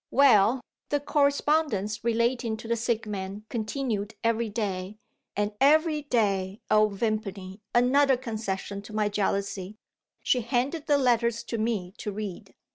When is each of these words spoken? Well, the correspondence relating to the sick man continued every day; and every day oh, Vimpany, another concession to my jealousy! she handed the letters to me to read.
Well, 0.09 0.61
the 0.89 0.99
correspondence 0.99 2.03
relating 2.03 2.57
to 2.57 2.67
the 2.67 2.75
sick 2.75 3.05
man 3.05 3.45
continued 3.49 4.15
every 4.23 4.49
day; 4.49 4.97
and 5.37 5.51
every 5.61 6.01
day 6.01 6.59
oh, 6.71 6.89
Vimpany, 6.89 7.61
another 7.75 8.17
concession 8.17 8.81
to 8.81 8.93
my 8.93 9.09
jealousy! 9.09 9.77
she 10.23 10.41
handed 10.41 10.87
the 10.87 10.97
letters 10.97 11.43
to 11.43 11.59
me 11.59 11.93
to 11.99 12.11
read. 12.11 12.55